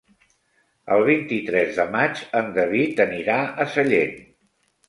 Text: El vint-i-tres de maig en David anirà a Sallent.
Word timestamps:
El 0.95 1.03
vint-i-tres 1.09 1.77
de 1.81 1.85
maig 1.97 2.23
en 2.41 2.51
David 2.57 3.05
anirà 3.07 3.37
a 3.43 3.69
Sallent. 3.75 4.21